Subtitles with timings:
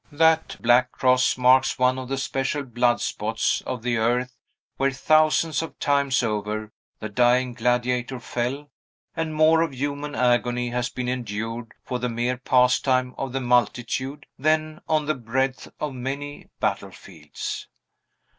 [0.13, 4.35] That black cross marks one of the special blood spots of the earth
[4.77, 8.71] where, thousands of times over, the dying gladiator fell,
[9.15, 14.25] and more of human agony has been endured for the mere pastime of the multitude
[14.39, 17.67] than on the breadth of many battlefields.